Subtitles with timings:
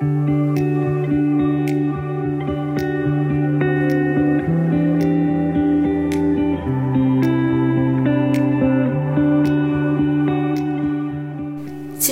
[0.00, 0.06] Xin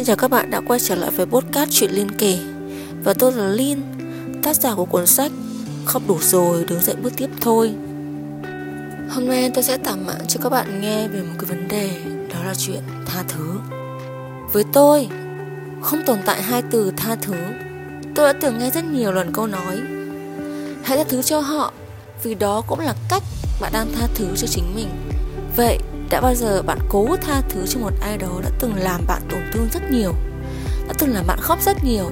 [0.04, 2.38] chào các bạn đã quay trở lại với podcast Chuyện Liên Kể
[3.04, 3.82] Và tôi là Linh,
[4.42, 5.32] tác giả của cuốn sách
[5.84, 7.72] Khóc đủ rồi, đứng dậy bước tiếp thôi.
[9.10, 11.90] Hôm nay tôi sẽ tả mạn cho các bạn nghe về một cái vấn đề
[12.34, 13.58] Đó là chuyện tha thứ.
[14.52, 15.08] Với tôi,
[15.80, 17.34] không tồn tại hai từ tha thứ.
[18.16, 19.78] Tôi đã từng nghe rất nhiều lần câu nói.
[20.84, 21.72] Hãy tha thứ cho họ,
[22.22, 23.22] Vì đó cũng là cách
[23.60, 24.88] bạn đang tha thứ cho chính mình.
[25.56, 25.78] Vậy
[26.10, 29.22] đã bao giờ bạn cố tha thứ cho một ai đó đã từng làm bạn
[29.30, 30.12] tổn thương rất nhiều,
[30.88, 32.10] Đã từng làm bạn khóc rất nhiều,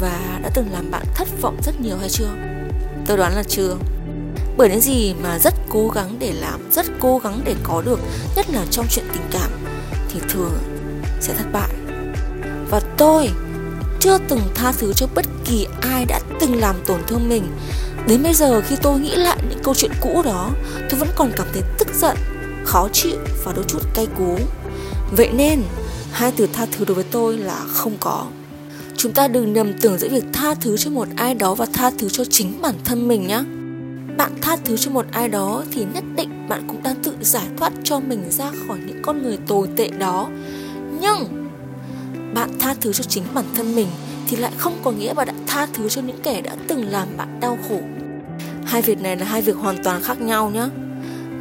[0.00, 2.30] Và đã từng làm bạn thất vọng rất nhiều hay chưa?
[3.06, 3.76] Tôi đoán là chưa.
[4.56, 8.00] Bởi những gì mà rất cố gắng để làm, Rất cố gắng để có được,
[8.36, 9.50] Nhất là trong chuyện tình cảm,
[10.08, 10.52] Thì thường
[11.20, 11.70] sẽ thất bại.
[12.70, 13.30] Và tôi
[14.00, 17.44] chưa từng tha thứ cho bất kỳ ai đã từng làm tổn thương mình
[18.08, 20.50] Đến bây giờ khi tôi nghĩ lại những câu chuyện cũ đó
[20.90, 22.16] Tôi vẫn còn cảm thấy tức giận
[22.64, 24.38] khó chịu và đôi chút cay cú.
[25.16, 25.62] Vậy nên,
[26.12, 28.26] hai từ tha thứ đối với tôi là không có.
[28.96, 31.90] Chúng ta đừng nhầm tưởng giữa việc tha thứ cho một ai đó và tha
[31.98, 33.42] thứ cho chính bản thân mình nhé.
[34.16, 37.46] Bạn tha thứ cho một ai đó thì nhất định bạn cũng đang tự giải
[37.56, 40.28] thoát cho mình ra khỏi những con người tồi tệ đó.
[41.00, 41.49] Nhưng
[42.34, 43.88] bạn tha thứ cho chính bản thân mình
[44.28, 47.08] thì lại không có nghĩa bạn đã tha thứ cho những kẻ đã từng làm
[47.16, 47.80] bạn đau khổ.
[48.64, 50.68] Hai việc này là hai việc hoàn toàn khác nhau nhé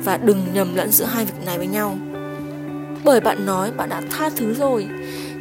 [0.03, 1.97] và đừng nhầm lẫn giữa hai việc này với nhau.
[3.03, 4.87] Bởi bạn nói bạn đã tha thứ rồi,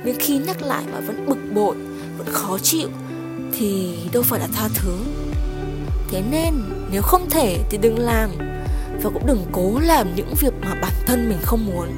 [0.04, 1.76] nhưng khi nhắc lại bạn vẫn bực bội,
[2.18, 2.88] vẫn khó chịu,
[3.58, 4.92] thì đâu phải là tha thứ.
[6.10, 6.54] Thế nên,
[6.92, 8.30] nếu không thể thì đừng làm
[9.02, 11.88] và cũng đừng cố làm những việc mà bản thân mình không muốn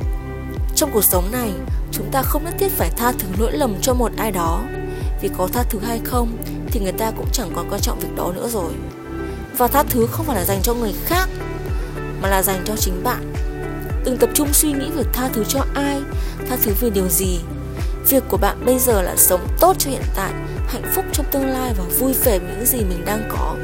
[0.81, 1.51] trong cuộc sống này,
[1.93, 4.63] chúng ta không nhất thiết phải tha thứ lỗi lầm cho một ai đó.
[5.23, 6.37] Vì có tha thứ hay không,
[6.67, 8.73] thì người ta cũng chẳng còn quan trọng việc đó nữa rồi.
[9.59, 11.29] Và tha thứ không phải là dành cho người khác,
[12.23, 13.33] mà là dành cho chính bạn.
[14.05, 16.01] Đừng tập trung suy nghĩ việc tha thứ cho ai,
[16.49, 17.41] tha thứ vì điều gì.
[18.09, 20.33] Việc của bạn bây giờ là sống tốt cho hiện tại,
[20.69, 23.57] hạnh phúc trong tương lai và vui vẻ với những gì mình đang có.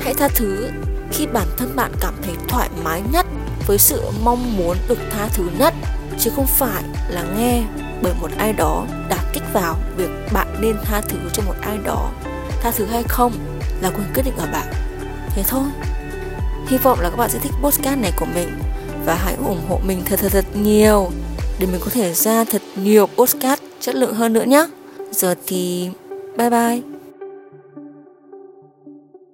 [0.00, 0.70] Hãy tha thứ
[1.12, 3.26] khi bản thân bạn cảm thấy thoải mái nhất
[3.66, 5.74] với sự mong muốn được tha thứ nhất
[6.18, 7.62] chứ không phải là nghe
[8.02, 11.78] bởi một ai đó đã kích vào việc bạn nên tha thứ cho một ai
[11.84, 12.10] đó.
[12.62, 13.32] Tha thứ hay không
[13.80, 14.66] là quyền quyết định ở bạn.
[15.30, 15.64] Thế thôi.
[16.68, 18.48] Hy vọng là các bạn sẽ thích podcast này của mình.
[19.06, 21.10] Và hãy ủng hộ mình thật thật thật nhiều
[21.58, 24.66] Để mình có thể ra thật nhiều podcast chất lượng hơn nữa nhé
[25.10, 25.90] Giờ thì
[26.36, 26.91] bye bye.